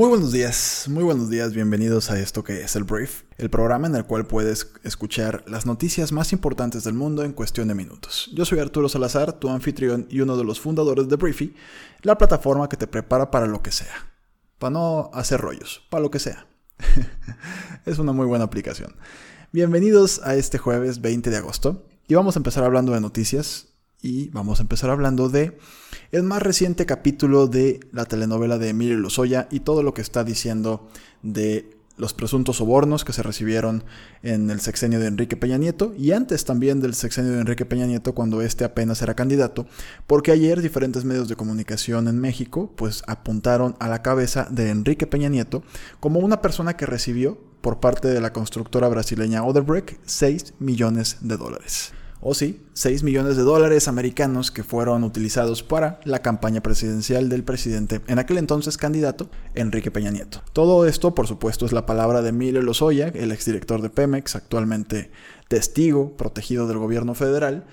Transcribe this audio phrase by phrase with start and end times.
[0.00, 3.86] Muy buenos días, muy buenos días, bienvenidos a esto que es el Brief, el programa
[3.86, 8.30] en el cual puedes escuchar las noticias más importantes del mundo en cuestión de minutos.
[8.32, 11.54] Yo soy Arturo Salazar, tu anfitrión y uno de los fundadores de Briefy,
[12.00, 14.10] la plataforma que te prepara para lo que sea,
[14.58, 16.46] para no hacer rollos, para lo que sea.
[17.84, 18.96] es una muy buena aplicación.
[19.52, 23.69] Bienvenidos a este jueves 20 de agosto y vamos a empezar hablando de noticias
[24.02, 25.58] y vamos a empezar hablando de
[26.12, 30.24] el más reciente capítulo de la telenovela de Emilio Lozoya y todo lo que está
[30.24, 30.88] diciendo
[31.22, 33.84] de los presuntos sobornos que se recibieron
[34.22, 37.86] en el sexenio de Enrique Peña Nieto y antes también del sexenio de Enrique Peña
[37.86, 39.66] Nieto cuando este apenas era candidato,
[40.06, 45.06] porque ayer diferentes medios de comunicación en México pues apuntaron a la cabeza de Enrique
[45.06, 45.62] Peña Nieto
[46.00, 51.36] como una persona que recibió por parte de la constructora brasileña Odebrecht 6 millones de
[51.36, 57.28] dólares o sí, 6 millones de dólares americanos que fueron utilizados para la campaña presidencial
[57.28, 60.42] del presidente, en aquel entonces candidato, Enrique Peña Nieto.
[60.52, 65.10] Todo esto, por supuesto, es la palabra de Emilio Lozoya, el exdirector de Pemex, actualmente
[65.48, 67.64] testigo, protegido del gobierno federal,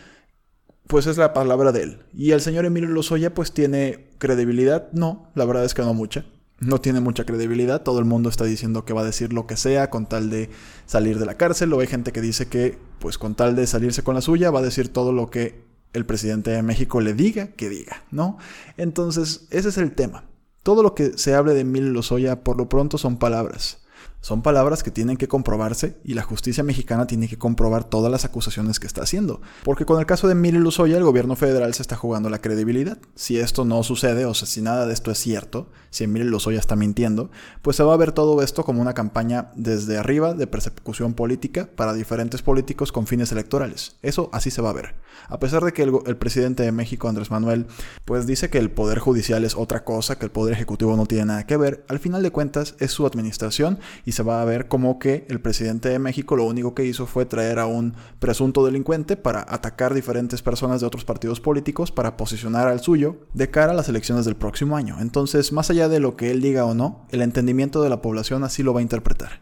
[0.87, 1.99] pues es la palabra de él.
[2.13, 6.25] Y el señor Emilio Lozoya, pues tiene credibilidad, no, la verdad es que no mucha
[6.59, 7.83] no tiene mucha credibilidad.
[7.83, 10.49] Todo el mundo está diciendo que va a decir lo que sea con tal de
[10.85, 11.73] salir de la cárcel.
[11.73, 14.59] O hay gente que dice que, pues con tal de salirse con la suya, va
[14.59, 18.37] a decir todo lo que el presidente de México le diga que diga, ¿no?
[18.77, 20.25] Entonces, ese es el tema.
[20.63, 23.79] Todo lo que se hable de Emilio Lozoya por lo pronto son palabras.
[24.21, 28.25] Son palabras que tienen que comprobarse y la justicia mexicana tiene que comprobar todas las
[28.25, 29.41] acusaciones que está haciendo.
[29.63, 32.97] Porque con el caso de Emilio Lozoya, el gobierno federal se está jugando la credibilidad.
[33.15, 36.59] Si esto no sucede, o sea, si nada de esto es cierto, si Emilio Lozoya
[36.59, 37.29] está mintiendo,
[37.61, 41.69] pues se va a ver todo esto como una campaña desde arriba de persecución política
[41.75, 43.95] para diferentes políticos con fines electorales.
[44.01, 44.95] Eso así se va a ver.
[45.29, 47.67] A pesar de que el, el presidente de México, Andrés Manuel,
[48.05, 51.25] pues dice que el poder judicial es otra cosa, que el poder ejecutivo no tiene
[51.25, 54.69] nada que ver, al final de cuentas es su administración y se va a ver
[54.69, 58.65] como que el presidente de México lo único que hizo fue traer a un presunto
[58.65, 63.73] delincuente para atacar diferentes personas de otros partidos políticos para posicionar al suyo de cara
[63.73, 64.95] a las elecciones del próximo año.
[65.01, 68.45] Entonces, más allá de lo que él diga o no, el entendimiento de la población
[68.45, 69.41] así lo va a interpretar.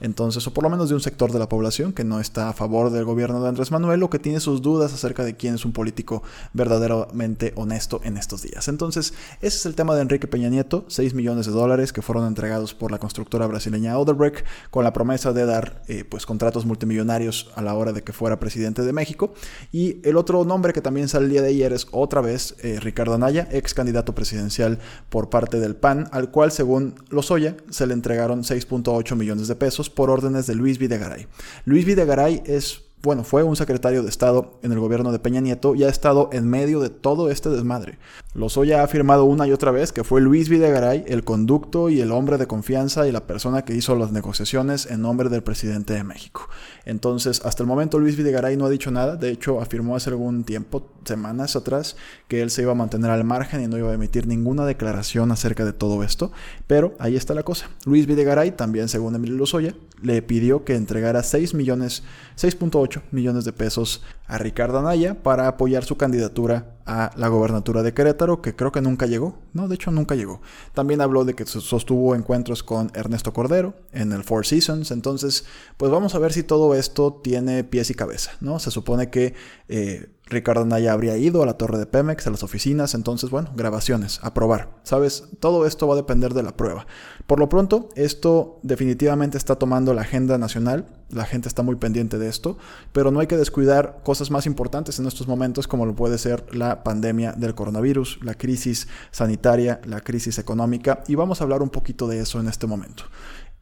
[0.00, 2.52] Entonces, o por lo menos de un sector de la población que no está a
[2.52, 5.64] favor del gobierno de Andrés Manuel o que tiene sus dudas acerca de quién es
[5.64, 8.68] un político verdaderamente honesto en estos días.
[8.68, 12.26] Entonces, ese es el tema de Enrique Peña Nieto, 6 millones de dólares que fueron
[12.26, 17.50] entregados por la constructora brasileña Odebrecht con la promesa de dar eh, pues contratos multimillonarios
[17.56, 19.32] a la hora de que fuera presidente de México.
[19.72, 23.48] Y el otro nombre que también día de ayer es otra vez eh, Ricardo Anaya,
[23.50, 24.78] ex candidato presidencial
[25.08, 29.85] por parte del PAN, al cual según Lozoya se le entregaron 6.8 millones de pesos
[29.90, 31.26] por órdenes de Luis Videgaray.
[31.64, 35.76] Luis Videgaray es bueno, fue un secretario de Estado en el gobierno de Peña Nieto
[35.76, 37.98] y ha estado en medio de todo este desmadre.
[38.34, 42.10] Lozoya ha afirmado una y otra vez que fue Luis Videgaray el conducto y el
[42.10, 46.02] hombre de confianza y la persona que hizo las negociaciones en nombre del presidente de
[46.02, 46.48] México.
[46.84, 50.42] Entonces, hasta el momento Luis Videgaray no ha dicho nada, de hecho afirmó hace algún
[50.42, 51.96] tiempo, semanas atrás,
[52.26, 55.30] que él se iba a mantener al margen y no iba a emitir ninguna declaración
[55.30, 56.32] acerca de todo esto,
[56.66, 57.70] pero ahí está la cosa.
[57.84, 62.02] Luis Videgaray, también según Emilio Lozoya, le pidió que entregara 6 millones,
[62.36, 67.92] 6.8 millones de pesos a Ricardo Anaya para apoyar su candidatura a la gobernatura de
[67.92, 69.38] Querétaro, que creo que nunca llegó.
[69.52, 70.40] No, de hecho nunca llegó.
[70.72, 74.90] También habló de que sostuvo encuentros con Ernesto Cordero en el Four Seasons.
[74.90, 75.44] Entonces,
[75.76, 78.58] pues vamos a ver si todo esto tiene pies y cabeza, ¿no?
[78.58, 79.34] Se supone que
[79.68, 83.52] eh, Ricardo Naya habría ido a la torre de Pemex, a las oficinas, entonces, bueno,
[83.54, 84.70] grabaciones, a probar.
[84.82, 85.28] ¿Sabes?
[85.38, 86.86] Todo esto va a depender de la prueba.
[87.28, 92.18] Por lo pronto, esto definitivamente está tomando la agenda nacional, la gente está muy pendiente
[92.18, 92.58] de esto,
[92.92, 96.44] pero no hay que descuidar cosas más importantes en estos momentos como lo puede ser
[96.52, 101.70] la pandemia del coronavirus, la crisis sanitaria, la crisis económica, y vamos a hablar un
[101.70, 103.04] poquito de eso en este momento.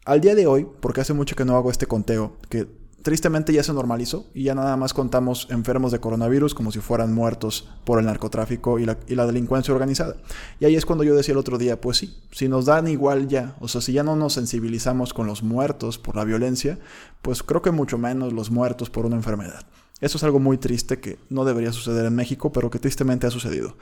[0.06, 3.62] Al día de hoy, porque hace mucho que no hago este conteo, que tristemente ya
[3.62, 7.98] se normalizó y ya nada más contamos enfermos de coronavirus como si fueran muertos por
[7.98, 10.16] el narcotráfico y la, delincuencia organizada.
[10.58, 13.28] Y ahí es cuando yo decía el otro día, pues sí, si nos dan igual
[13.28, 16.78] ya, o sea, si ya no nos sensibilizamos con los muertos por la violencia,
[17.20, 19.66] pues creo que mucho menos los muertos por una enfermedad.
[20.04, 23.30] Eso es algo muy triste que no debería suceder en México, pero que tristemente ha
[23.30, 23.78] sucedido.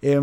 [0.00, 0.18] Eh,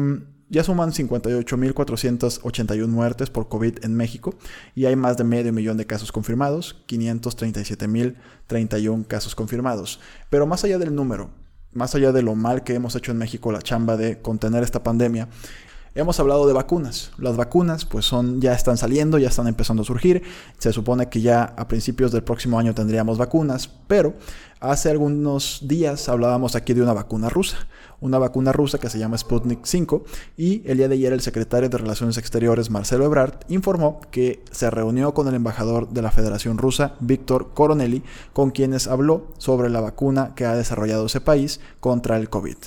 [0.49, 4.33] ya suman 58.481 muertes por COVID en México
[4.73, 9.99] y hay más de medio millón de casos confirmados, 537.031 casos confirmados.
[10.31, 11.29] Pero más allá del número,
[11.71, 14.81] más allá de lo mal que hemos hecho en México la chamba de contener esta
[14.81, 15.29] pandemia,
[15.95, 17.11] Hemos hablado de vacunas.
[17.19, 20.23] Las vacunas pues son ya están saliendo, ya están empezando a surgir.
[20.57, 24.15] Se supone que ya a principios del próximo año tendríamos vacunas, pero
[24.59, 27.67] hace algunos días hablábamos aquí de una vacuna rusa,
[28.01, 30.03] una vacuna rusa que se llama Sputnik 5
[30.35, 34.71] y el día de ayer el secretario de Relaciones Exteriores Marcelo Ebrard informó que se
[34.71, 38.01] reunió con el embajador de la Federación Rusa, Víctor Coronelli,
[38.33, 42.57] con quienes habló sobre la vacuna que ha desarrollado ese país contra el COVID.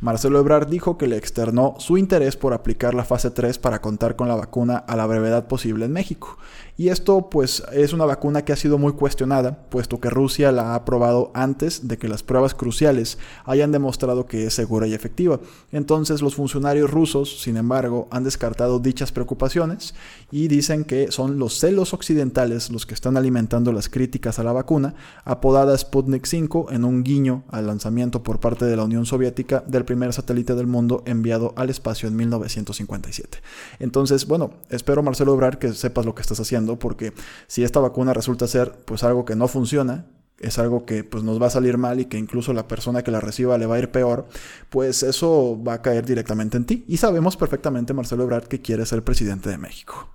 [0.00, 4.14] Marcelo Ebrard dijo que le externó su interés por aplicar la fase 3 para contar
[4.14, 6.38] con la vacuna a la brevedad posible en México.
[6.76, 10.70] Y esto pues es una vacuna que ha sido muy cuestionada, puesto que Rusia la
[10.70, 15.40] ha aprobado antes de que las pruebas cruciales hayan demostrado que es segura y efectiva.
[15.72, 19.96] Entonces los funcionarios rusos, sin embargo, han descartado dichas preocupaciones
[20.30, 24.52] y dicen que son los celos occidentales los que están alimentando las críticas a la
[24.52, 29.64] vacuna, apodada Sputnik 5 en un guiño al lanzamiento por parte de la Unión Soviética
[29.66, 33.38] del primer satélite del mundo enviado al espacio en 1957.
[33.78, 37.14] Entonces, bueno, espero Marcelo Obrar que sepas lo que estás haciendo, porque
[37.46, 40.04] si esta vacuna resulta ser pues algo que no funciona,
[40.40, 43.10] es algo que pues nos va a salir mal y que incluso la persona que
[43.10, 44.28] la reciba le va a ir peor,
[44.68, 46.84] pues eso va a caer directamente en ti.
[46.86, 50.10] Y sabemos perfectamente, Marcelo Ebrard, que quiere ser presidente de México.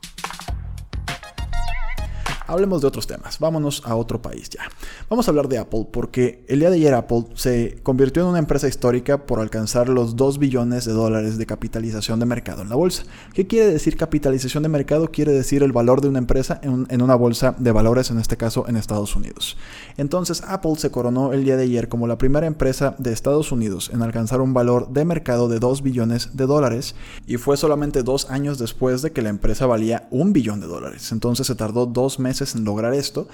[2.45, 4.63] Hablemos de otros temas, vámonos a otro país ya.
[5.09, 8.39] Vamos a hablar de Apple porque el día de ayer Apple se convirtió en una
[8.39, 12.75] empresa histórica por alcanzar los 2 billones de dólares de capitalización de mercado en la
[12.75, 13.03] bolsa.
[13.33, 15.09] ¿Qué quiere decir capitalización de mercado?
[15.09, 18.65] Quiere decir el valor de una empresa en, una bolsa de valores, en este caso
[18.67, 19.57] en Estados Unidos.
[19.97, 23.89] Entonces Apple se coronó el día de ayer como la primera empresa de Estados Unidos
[23.93, 28.29] en alcanzar un valor de mercado de 2 billones de dólares y fue solamente dos
[28.29, 31.11] años después de que la empresa valía un billón de dólares.
[31.11, 33.27] Entonces se tardó dos en lograr esto.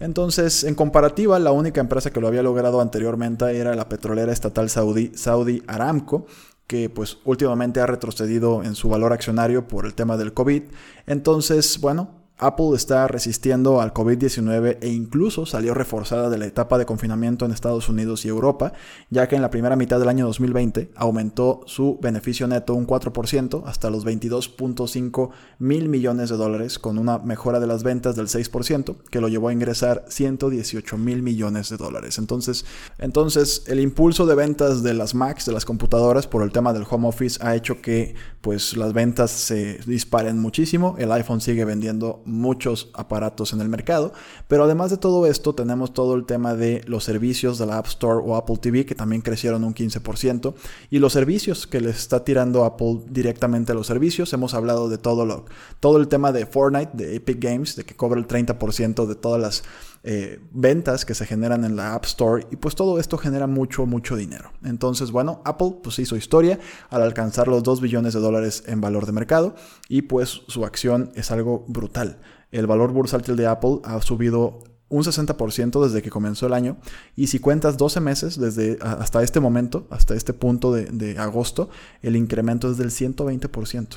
[0.00, 4.70] Entonces, en comparativa, la única empresa que lo había logrado anteriormente era la petrolera estatal
[4.70, 6.26] saudí Saudi Aramco,
[6.66, 10.62] que pues últimamente ha retrocedido en su valor accionario por el tema del COVID.
[11.06, 16.86] Entonces, bueno, Apple está resistiendo al COVID-19 e incluso salió reforzada de la etapa de
[16.86, 18.72] confinamiento en Estados Unidos y Europa,
[19.10, 23.62] ya que en la primera mitad del año 2020 aumentó su beneficio neto un 4%
[23.66, 28.96] hasta los 22.5 mil millones de dólares, con una mejora de las ventas del 6%,
[29.10, 32.18] que lo llevó a ingresar 118 mil millones de dólares.
[32.18, 32.64] Entonces,
[32.98, 36.84] entonces, el impulso de ventas de las Macs, de las computadoras, por el tema del
[36.88, 40.96] home office, ha hecho que pues, las ventas se disparen muchísimo.
[40.98, 44.12] El iPhone sigue vendiendo muchos aparatos en el mercado.
[44.48, 47.86] Pero además de todo esto, tenemos todo el tema de los servicios de la App
[47.86, 50.54] Store o Apple TV, que también crecieron un 15%,
[50.90, 54.32] y los servicios que les está tirando Apple directamente a los servicios.
[54.32, 55.44] Hemos hablado de todo, lo,
[55.80, 59.40] todo el tema de Fortnite, de Epic Games, de que cobra el 30% de todas
[59.40, 59.62] las
[60.02, 63.84] eh, ventas que se generan en la App Store y pues todo esto genera mucho,
[63.84, 64.52] mucho dinero.
[64.64, 66.58] Entonces, bueno, Apple pues hizo historia
[66.88, 69.54] al alcanzar los 2 billones de dólares en valor de mercado
[69.88, 72.20] y pues su acción es algo brutal.
[72.50, 76.78] El valor bursátil de Apple ha subido un 60% desde que comenzó el año.
[77.14, 81.68] Y si cuentas 12 meses desde hasta este momento, hasta este punto de, de, agosto,
[82.02, 83.96] el incremento es del 120%.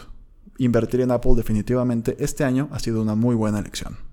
[0.60, 4.13] Invertir en Apple definitivamente este año ha sido una muy buena elección.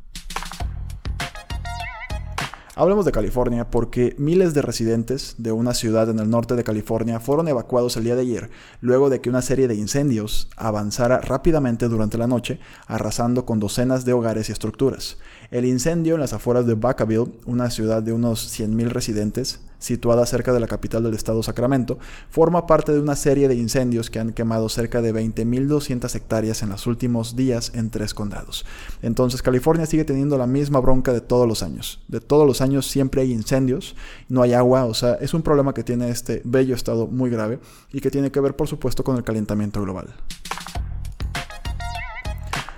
[2.77, 7.19] Hablemos de California porque miles de residentes de una ciudad en el norte de California
[7.19, 8.51] fueron evacuados el día de ayer
[8.81, 14.05] luego de que una serie de incendios avanzara rápidamente durante la noche, arrasando con docenas
[14.05, 15.19] de hogares y estructuras.
[15.51, 20.53] El incendio en las afueras de Vacaville, una ciudad de unos 100.000 residentes, situada cerca
[20.53, 21.99] de la capital del estado Sacramento,
[22.31, 26.69] forma parte de una serie de incendios que han quemado cerca de 20.200 hectáreas en
[26.69, 28.65] los últimos días en tres condados.
[29.03, 32.01] Entonces California sigue teniendo la misma bronca de todos los años.
[32.07, 33.97] De todos los años siempre hay incendios,
[34.29, 37.59] no hay agua, o sea, es un problema que tiene este bello estado muy grave
[37.93, 40.15] y que tiene que ver por supuesto con el calentamiento global.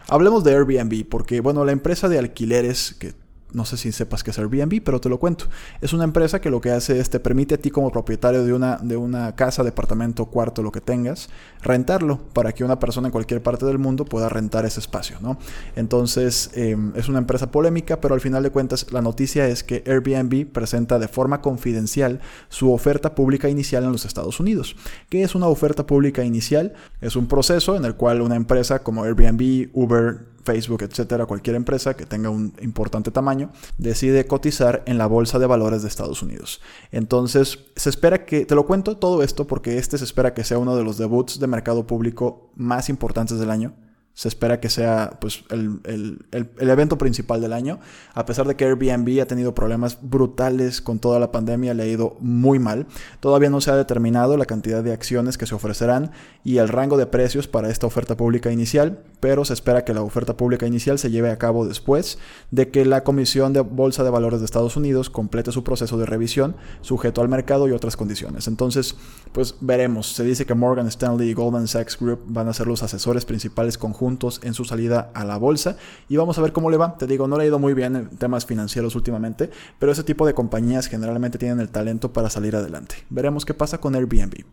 [0.09, 3.14] Hablemos de Airbnb, porque bueno, la empresa de alquileres que
[3.52, 5.47] no sé si sepas qué es Airbnb, pero te lo cuento.
[5.80, 8.52] Es una empresa que lo que hace es te permite a ti como propietario de
[8.52, 11.28] una, de una casa, departamento, cuarto, lo que tengas,
[11.62, 15.38] rentarlo para que una persona en cualquier parte del mundo pueda rentar ese espacio, ¿no?
[15.76, 19.82] Entonces, em, es una empresa polémica, pero al final de cuentas la noticia es que
[19.87, 24.76] Airbnb presenta de forma confidencial su oferta pública inicial en los Estados Unidos.
[25.09, 26.75] ¿Qué es una oferta pública inicial?
[27.00, 31.94] Es un proceso en el cual una empresa como Airbnb, Uber, Facebook, etcétera, cualquier empresa
[31.94, 36.61] que tenga un importante tamaño, decide cotizar en la bolsa de valores de Estados Unidos.
[36.90, 40.58] Entonces, se espera que, te lo cuento todo esto porque este se espera que sea
[40.58, 43.75] uno de los debuts de mercado público más importantes del año
[44.14, 46.19] se espera que sea pues, el,
[46.59, 47.81] evento principal del año.
[48.12, 51.87] A pesar de que Airbnb ha tenido problemas brutales con toda la pandemia, le ha
[51.87, 52.87] ido muy mal.
[53.21, 56.11] Todavía no se ha determinado la cantidad de acciones que se ofrecerán
[56.45, 60.02] y el rango de precios para esta oferta pública inicial, pero se espera que la
[60.02, 62.19] oferta pública inicial se lleve a cabo después
[62.50, 66.07] de que la Comisión de Bolsa de Valores de Estados Unidos complete su proceso de
[66.07, 68.47] revisión sujeto al mercado y otras condiciones.
[68.47, 68.95] Entonces,
[69.33, 70.12] pues veremos.
[70.12, 73.78] Se dice que Morgan Stanley y Goldman Sachs Group van a ser los asesores principales
[73.78, 75.76] conjuntos juntos en su salida a la bolsa
[76.09, 76.99] y vamos a ver cómo le va.
[76.99, 80.26] Te digo, no le ha ido muy bien en temas financieros últimamente, pero ese tipo
[80.26, 82.97] de compañías generalmente tienen el talento para salir adelante.
[83.11, 84.44] Veremos qué pasa con Airbnb.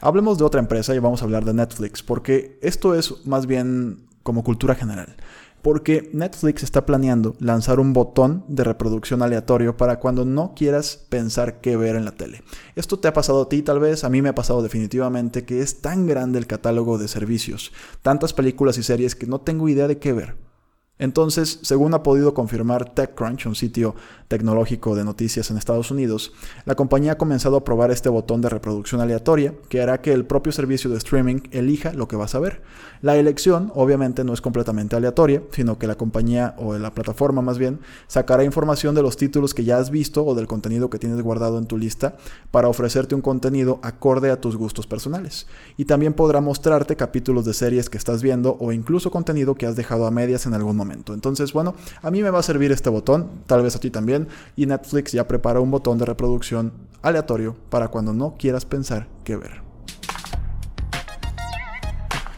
[0.00, 4.08] Hablemos de otra empresa y vamos a hablar de Netflix, porque esto es más bien
[4.24, 5.14] como cultura general
[5.64, 11.62] porque Netflix está planeando lanzar un botón de reproducción aleatorio para cuando no quieras pensar
[11.62, 12.42] qué ver en la tele.
[12.76, 15.62] Esto te ha pasado a ti tal vez, a mí me ha pasado definitivamente que
[15.62, 19.88] es tan grande el catálogo de servicios, tantas películas y series que no tengo idea
[19.88, 20.36] de qué ver.
[20.96, 23.96] Entonces, según ha podido confirmar TechCrunch, un sitio
[24.28, 26.32] tecnológico de noticias en Estados Unidos,
[26.66, 30.24] la compañía ha comenzado a probar este botón de reproducción aleatoria que hará que el
[30.24, 32.62] propio servicio de streaming elija lo que vas a ver.
[33.02, 37.58] La elección obviamente no es completamente aleatoria, sino que la compañía o la plataforma más
[37.58, 41.20] bien sacará información de los títulos que ya has visto o del contenido que tienes
[41.22, 42.16] guardado en tu lista
[42.52, 45.48] para ofrecerte un contenido acorde a tus gustos personales.
[45.76, 49.74] Y también podrá mostrarte capítulos de series que estás viendo o incluso contenido que has
[49.74, 50.83] dejado a medias en algún momento.
[50.92, 54.28] Entonces, bueno, a mí me va a servir este botón, tal vez a ti también,
[54.56, 56.72] y Netflix ya prepara un botón de reproducción
[57.02, 59.64] aleatorio para cuando no quieras pensar qué ver.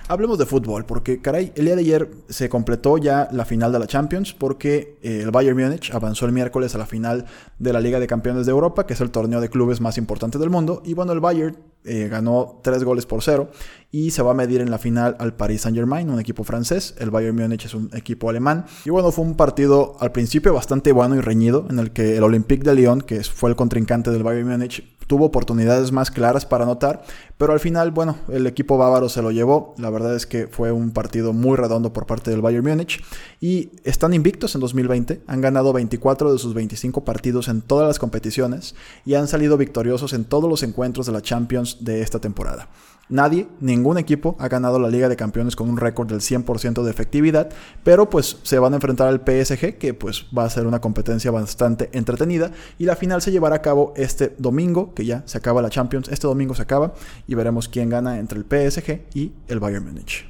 [0.08, 3.80] Hablemos de fútbol, porque caray, el día de ayer se completó ya la final de
[3.80, 7.26] la Champions, porque eh, el Bayern Múnich avanzó el miércoles a la final
[7.58, 10.38] de la Liga de Campeones de Europa, que es el torneo de clubes más importante
[10.38, 13.50] del mundo, y bueno, el Bayern eh, ganó 3 goles por 0
[13.90, 16.94] y se va a medir en la final al Paris Saint Germain, un equipo francés,
[16.98, 20.92] el Bayern Múnich es un equipo alemán, y bueno, fue un partido al principio bastante
[20.92, 24.22] bueno y reñido, en el que el Olympique de Lyon, que fue el contrincante del
[24.22, 27.02] Bayern Múnich, tuvo oportunidades más claras para anotar,
[27.38, 29.74] pero al final, bueno, el equipo bávaro se lo llevó.
[29.78, 33.04] La verdad es que fue un partido muy redondo por parte del Bayern Múnich.
[33.40, 37.98] Y están invictos en 2020, han ganado 24 de sus 25 partidos en todas las
[37.98, 38.74] competiciones
[39.04, 42.68] y han salido victoriosos en todos los encuentros de la Champions de esta temporada.
[43.08, 46.90] Nadie, ningún equipo ha ganado la Liga de Campeones con un récord del 100% de
[46.90, 47.50] efectividad,
[47.84, 51.30] pero pues se van a enfrentar al PSG, que pues va a ser una competencia
[51.30, 55.62] bastante entretenida, y la final se llevará a cabo este domingo, que ya se acaba
[55.62, 56.94] la Champions, este domingo se acaba,
[57.28, 60.28] y veremos quién gana entre el PSG y el Bayern Múnich.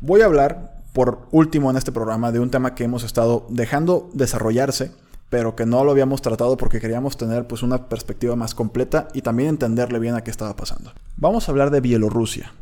[0.00, 4.08] Voy a hablar, por último en este programa, de un tema que hemos estado dejando
[4.14, 4.92] desarrollarse
[5.30, 9.22] pero que no lo habíamos tratado porque queríamos tener pues una perspectiva más completa y
[9.22, 10.92] también entenderle bien a qué estaba pasando.
[11.16, 12.52] Vamos a hablar de Bielorrusia,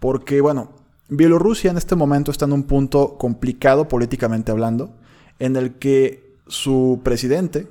[0.00, 0.70] porque bueno,
[1.10, 4.96] Bielorrusia en este momento está en un punto complicado políticamente hablando,
[5.38, 7.68] en el que su presidente,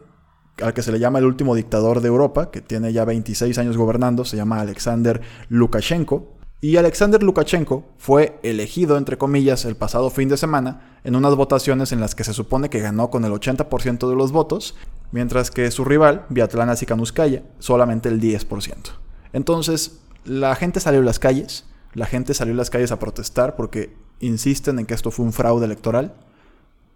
[0.62, 3.76] al que se le llama el último dictador de Europa, que tiene ya 26 años
[3.76, 10.28] gobernando, se llama Alexander Lukashenko, y Alexander Lukashenko fue elegido, entre comillas, el pasado fin
[10.28, 14.10] de semana en unas votaciones en las que se supone que ganó con el 80%
[14.10, 14.76] de los votos,
[15.12, 18.76] mientras que su rival, Vyatlana Sikhanouskaya, solamente el 10%.
[19.34, 23.56] Entonces, la gente salió a las calles, la gente salió a las calles a protestar
[23.56, 26.16] porque insisten en que esto fue un fraude electoral,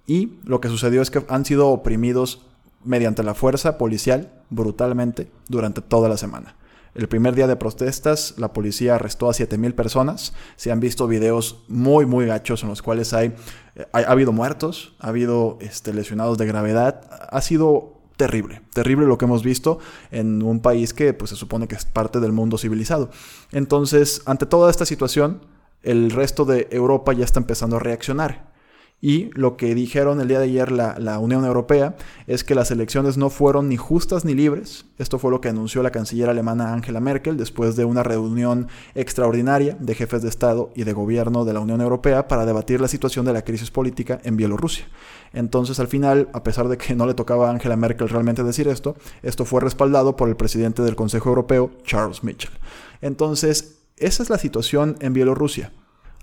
[0.08, 2.48] y lo que sucedió es que han sido oprimidos
[2.84, 6.56] mediante la fuerza policial brutalmente durante toda la semana.
[6.94, 10.34] El primer día de protestas, la policía arrestó a 7.000 personas.
[10.58, 13.34] Se han visto videos muy, muy gachos en los cuales hay,
[13.76, 17.02] eh, ha, habido muertos, ha habido este, lesionados de gravedad.
[17.30, 19.80] Ha sido terrible, terrible lo que hemos visto
[20.12, 23.10] en un país que pues, se supone que es parte del mundo civilizado.
[23.54, 25.42] Entonces, ante toda esta situación,
[25.84, 28.51] el resto de Europa ya está empezando a reaccionar.
[29.04, 31.96] Y lo que dijeron el día de ayer la, Unión Europea
[32.28, 34.86] es que las elecciones no fueron ni justas ni libres.
[35.00, 39.76] Esto fue lo que anunció la canciller alemana Angela Merkel después de una reunión extraordinaria
[39.80, 43.26] de jefes de Estado y de gobierno de la Unión Europea para debatir la situación
[43.26, 44.88] de la crisis política en Bielorrusia.
[45.34, 48.68] Entonces al final, a pesar de que no le tocaba a Angela Merkel realmente decir
[48.68, 52.52] esto, esto fue respaldado por el presidente del Consejo Europeo, Charles Mitchell.
[53.02, 55.72] Entonces, esa es la situación en Bielorrusia.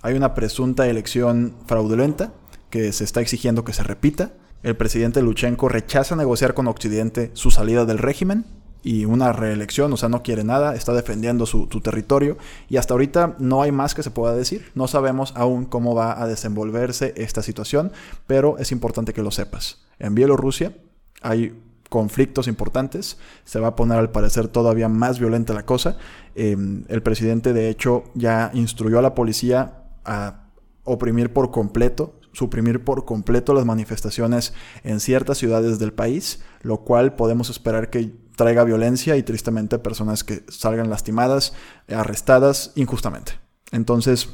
[0.00, 2.32] Hay una presunta elección fraudulenta
[2.70, 4.32] que se está exigiendo que se repita.
[4.62, 8.44] El presidente Luchenko rechaza negociar con Occidente su salida del régimen
[8.82, 13.37] y una reelección, o sea, no quiere nada, está defendiendo su, territorio y hasta ahorita
[13.38, 14.70] no hay más que se pueda decir.
[14.75, 17.92] No sabemos aún cómo va a desenvolverse esta situación,
[18.26, 19.82] pero es importante que lo sepas.
[19.98, 20.76] En Bielorrusia
[21.22, 23.18] hay conflictos importantes.
[23.44, 25.96] Se va a poner al parecer todavía más violenta la cosa.
[26.34, 30.44] Em, el presidente de hecho ya instruyó a la policía a
[30.84, 34.54] oprimir por completo, suprimir por completo las manifestaciones
[34.85, 40.23] en ciertas ciudades del país, lo cual podemos esperar que traiga violencia y tristemente personas
[40.23, 41.52] que salgan lastimadas,
[41.88, 43.33] arrestadas injustamente.
[43.73, 44.28] Entonces,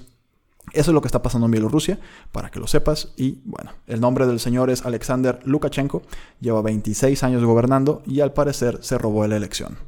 [0.73, 1.99] eso es lo que está pasando en Bielorrusia,
[2.31, 3.15] para que lo sepas.
[3.17, 6.03] Y bueno, el nombre del señor es Alexander Lukashenko,
[6.41, 9.79] lleva 26 años gobernando y al parecer se robó la elección.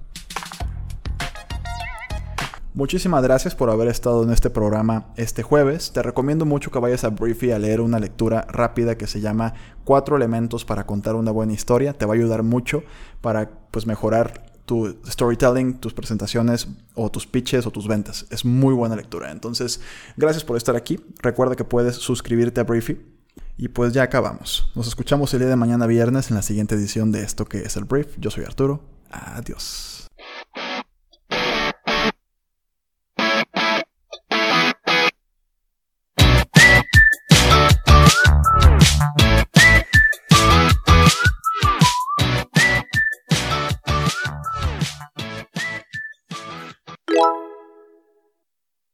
[2.76, 5.92] Muchísimas gracias por haber estado en este programa este jueves.
[5.92, 9.54] Te recomiendo mucho que vayas a Briefy a leer una lectura rápida que se llama
[9.82, 11.94] Cuatro elementos para contar una buena historia.
[11.94, 12.82] Te va a ayudar mucho
[13.22, 18.26] para pues mejorar tu storytelling, tus presentaciones o tus pitches o tus ventas.
[18.28, 19.32] Es muy buena lectura.
[19.32, 19.80] Entonces,
[20.18, 21.00] gracias por estar aquí.
[21.22, 23.00] Recuerda que puedes suscribirte a Briefy.
[23.56, 24.70] Y pues ya acabamos.
[24.74, 27.74] Nos escuchamos el día de mañana viernes en la siguiente edición de esto que es
[27.78, 28.18] el Brief.
[28.18, 28.82] Yo soy Arturo.
[29.10, 29.95] Adiós.